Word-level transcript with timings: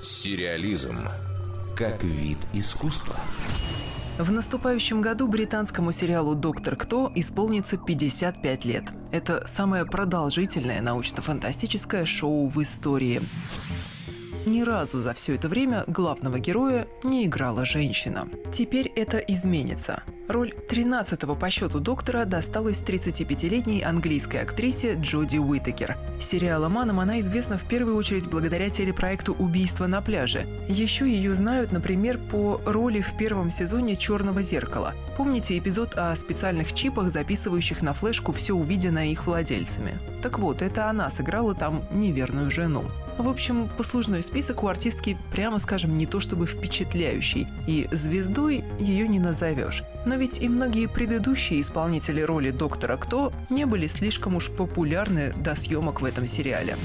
Сериализм 0.00 1.08
как 1.74 2.04
вид 2.04 2.38
искусства. 2.52 3.16
В 4.18 4.30
наступающем 4.30 5.00
году 5.00 5.26
британскому 5.26 5.90
сериалу 5.90 6.34
«Доктор 6.34 6.76
Кто» 6.76 7.10
исполнится 7.14 7.78
55 7.78 8.64
лет. 8.66 8.84
Это 9.10 9.46
самое 9.46 9.86
продолжительное 9.86 10.82
научно-фантастическое 10.82 12.04
шоу 12.04 12.46
в 12.48 12.62
истории. 12.62 13.22
Ни 14.46 14.62
разу 14.62 15.00
за 15.00 15.12
все 15.12 15.34
это 15.34 15.48
время 15.48 15.82
главного 15.88 16.38
героя 16.38 16.86
не 17.02 17.26
играла 17.26 17.64
женщина. 17.64 18.28
Теперь 18.52 18.86
это 18.94 19.18
изменится. 19.18 20.04
Роль 20.28 20.54
13-го 20.70 21.34
по 21.34 21.50
счету 21.50 21.80
доктора 21.80 22.24
досталась 22.24 22.80
35-летней 22.80 23.82
английской 23.82 24.36
актрисе 24.36 24.94
Джоди 24.94 25.38
Уитакер. 25.38 25.96
Сериалом 26.20 26.78
«Аном» 26.78 27.00
она 27.00 27.18
известна 27.20 27.58
в 27.58 27.64
первую 27.64 27.96
очередь 27.96 28.30
благодаря 28.30 28.70
телепроекту 28.70 29.34
«Убийство 29.34 29.88
на 29.88 30.00
пляже». 30.00 30.46
Еще 30.68 31.10
ее 31.10 31.34
знают, 31.34 31.72
например, 31.72 32.18
по 32.18 32.60
роли 32.64 33.00
в 33.00 33.16
первом 33.16 33.50
сезоне 33.50 33.96
«Черного 33.96 34.42
зеркала». 34.42 34.94
Помните 35.16 35.58
эпизод 35.58 35.96
о 35.96 36.14
специальных 36.14 36.72
чипах, 36.72 37.10
записывающих 37.10 37.82
на 37.82 37.92
флешку 37.92 38.30
все 38.30 38.54
увиденное 38.54 39.06
их 39.06 39.26
владельцами? 39.26 39.98
Так 40.22 40.38
вот, 40.38 40.62
это 40.62 40.88
она 40.88 41.10
сыграла 41.10 41.56
там 41.56 41.84
неверную 41.90 42.48
жену. 42.50 42.84
В 43.18 43.28
общем, 43.28 43.68
послужной 43.76 44.22
список 44.22 44.62
у 44.62 44.68
артистки, 44.68 45.16
прямо 45.32 45.58
скажем, 45.58 45.96
не 45.96 46.04
то 46.04 46.20
чтобы 46.20 46.46
впечатляющий, 46.46 47.48
и 47.66 47.88
звездой 47.90 48.62
ее 48.78 49.08
не 49.08 49.18
назовешь. 49.18 49.82
Но 50.04 50.16
ведь 50.16 50.38
и 50.38 50.48
многие 50.48 50.86
предыдущие 50.86 51.60
исполнители 51.62 52.20
роли 52.20 52.50
доктора 52.50 52.96
Кто 52.96 53.32
не 53.48 53.64
были 53.64 53.86
слишком 53.86 54.36
уж 54.36 54.50
популярны 54.50 55.32
до 55.32 55.54
съемок 55.54 56.02
в 56.02 56.04
этом 56.04 56.26
сериале. 56.26 56.76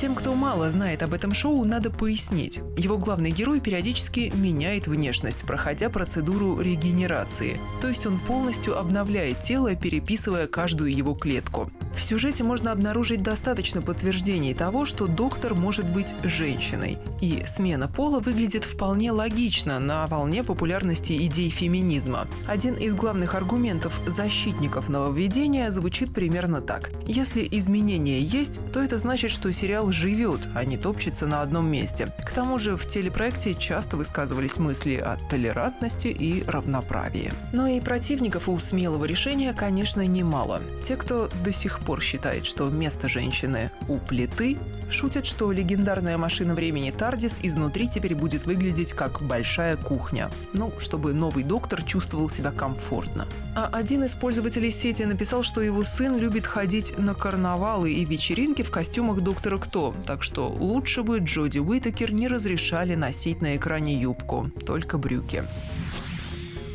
Тем, 0.00 0.14
кто 0.14 0.34
мало 0.34 0.70
знает 0.70 1.02
об 1.02 1.12
этом 1.12 1.34
шоу, 1.34 1.62
надо 1.64 1.90
пояснить. 1.90 2.60
Его 2.78 2.96
главный 2.96 3.30
герой 3.30 3.60
периодически 3.60 4.32
меняет 4.34 4.86
внешность, 4.86 5.44
проходя 5.44 5.90
процедуру 5.90 6.58
регенерации. 6.58 7.60
То 7.82 7.88
есть 7.88 8.06
он 8.06 8.18
полностью 8.18 8.78
обновляет 8.78 9.42
тело, 9.42 9.74
переписывая 9.74 10.46
каждую 10.46 10.94
его 10.94 11.14
клетку. 11.14 11.70
В 11.94 12.02
сюжете 12.02 12.44
можно 12.44 12.72
обнаружить 12.72 13.22
достаточно 13.22 13.82
подтверждений 13.82 14.54
того, 14.54 14.84
что 14.84 15.06
доктор 15.06 15.54
может 15.54 15.86
быть 15.88 16.14
женщиной. 16.22 16.98
И 17.20 17.44
смена 17.46 17.88
пола 17.88 18.20
выглядит 18.20 18.64
вполне 18.64 19.12
логично 19.12 19.78
на 19.80 20.06
волне 20.06 20.42
популярности 20.44 21.26
идей 21.26 21.50
феминизма. 21.50 22.28
Один 22.46 22.74
из 22.74 22.94
главных 22.94 23.34
аргументов 23.34 24.00
защитников 24.06 24.88
нововведения 24.88 25.70
звучит 25.70 26.14
примерно 26.14 26.60
так. 26.60 26.90
Если 27.06 27.46
изменения 27.50 28.20
есть, 28.20 28.60
то 28.72 28.80
это 28.80 28.98
значит, 28.98 29.30
что 29.30 29.52
сериал 29.52 29.92
живет, 29.92 30.40
а 30.54 30.64
не 30.64 30.76
топчется 30.76 31.26
на 31.26 31.42
одном 31.42 31.70
месте. 31.70 32.08
К 32.24 32.30
тому 32.30 32.58
же 32.58 32.76
в 32.76 32.86
телепроекте 32.86 33.54
часто 33.54 33.96
высказывались 33.96 34.58
мысли 34.58 34.94
о 34.94 35.18
толерантности 35.28 36.08
и 36.08 36.44
равноправии. 36.46 37.32
Но 37.52 37.66
и 37.66 37.80
противников 37.80 38.48
у 38.48 38.58
смелого 38.58 39.04
решения, 39.04 39.52
конечно, 39.52 40.06
немало. 40.06 40.62
Те, 40.84 40.96
кто 40.96 41.28
до 41.44 41.52
сих 41.80 41.86
пор 41.86 42.02
считает, 42.02 42.44
что 42.44 42.68
место 42.68 43.08
женщины 43.08 43.70
у 43.88 43.98
плиты, 43.98 44.58
шутят, 44.90 45.24
что 45.26 45.50
легендарная 45.50 46.18
машина 46.18 46.54
времени 46.54 46.90
Тардис 46.90 47.40
изнутри 47.42 47.88
теперь 47.88 48.14
будет 48.14 48.44
выглядеть 48.44 48.92
как 48.92 49.22
большая 49.22 49.76
кухня. 49.76 50.30
Ну, 50.52 50.72
чтобы 50.78 51.14
новый 51.14 51.42
доктор 51.42 51.82
чувствовал 51.82 52.28
себя 52.28 52.50
комфортно. 52.50 53.26
А 53.56 53.68
один 53.72 54.04
из 54.04 54.14
пользователей 54.14 54.70
сети 54.70 55.04
написал, 55.04 55.42
что 55.42 55.62
его 55.62 55.84
сын 55.84 56.18
любит 56.18 56.46
ходить 56.46 56.98
на 56.98 57.14
карнавалы 57.14 57.92
и 57.92 58.04
вечеринки 58.04 58.62
в 58.62 58.70
костюмах 58.70 59.20
доктора 59.20 59.56
Кто, 59.56 59.94
так 60.06 60.22
что 60.22 60.48
лучше 60.48 61.02
бы 61.02 61.18
Джоди 61.18 61.60
Уитакер 61.60 62.12
не 62.12 62.28
разрешали 62.28 62.94
носить 62.94 63.40
на 63.40 63.56
экране 63.56 63.94
юбку, 63.94 64.50
только 64.66 64.98
брюки. 64.98 65.44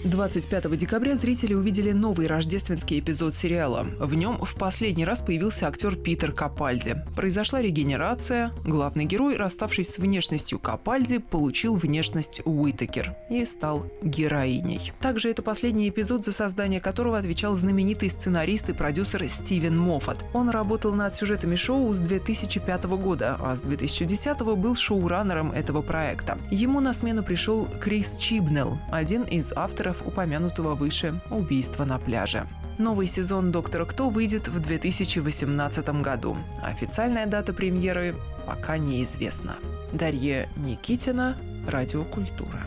25 0.05 0.77
декабря 0.77 1.17
зрители 1.17 1.55
увидели 1.55 1.91
новый 1.91 2.27
рождественский 2.27 2.99
эпизод 2.99 3.33
сериала. 3.33 3.87
В 3.99 4.13
нем 4.13 4.37
в 4.37 4.53
последний 4.53 5.03
раз 5.03 5.23
появился 5.23 5.67
актер 5.67 5.95
Питер 5.95 6.31
Капальди. 6.31 6.95
Произошла 7.15 7.59
регенерация. 7.59 8.51
Главный 8.63 9.05
герой, 9.05 9.35
расставшись 9.35 9.89
с 9.89 9.97
внешностью 9.97 10.59
Капальди, 10.59 11.17
получил 11.17 11.75
внешность 11.75 12.43
Уитакер 12.45 13.15
и 13.31 13.43
стал 13.45 13.87
героиней. 14.03 14.93
Также 15.01 15.31
это 15.31 15.41
последний 15.41 15.89
эпизод, 15.89 16.23
за 16.23 16.33
создание 16.33 16.79
которого 16.79 17.17
отвечал 17.17 17.55
знаменитый 17.55 18.11
сценарист 18.11 18.69
и 18.69 18.73
продюсер 18.73 19.27
Стивен 19.27 19.75
Моффат. 19.75 20.23
Он 20.33 20.51
работал 20.51 20.93
над 20.93 21.15
сюжетами 21.15 21.55
шоу 21.55 21.91
с 21.95 21.99
2005 21.99 22.83
года, 22.83 23.37
а 23.39 23.55
с 23.55 23.61
2010 23.61 24.39
был 24.41 24.75
шоураннером 24.75 25.51
этого 25.51 25.81
проекта. 25.81 26.37
Ему 26.51 26.79
на 26.79 26.93
смену 26.93 27.23
пришел 27.23 27.67
Крис 27.81 28.17
Чибнелл, 28.19 28.77
один 28.91 29.23
из 29.23 29.51
авторов 29.51 29.94
авторов 29.95 30.07
упомянутого 30.07 30.75
выше 30.75 31.21
убийства 31.29 31.85
на 31.85 31.97
пляже. 31.97 32.47
Новый 32.77 33.07
сезон 33.07 33.51
«Доктора 33.51 33.85
Кто» 33.85 34.09
выйдет 34.09 34.47
в 34.47 34.59
2018 34.59 36.01
году. 36.01 36.37
Официальная 36.61 37.25
дата 37.25 37.53
премьеры 37.53 38.15
пока 38.45 38.77
неизвестна. 38.77 39.55
Дарья 39.93 40.49
Никитина, 40.57 41.37
Радиокультура. 41.67 42.63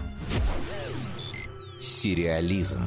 Сериализм. 1.81 2.83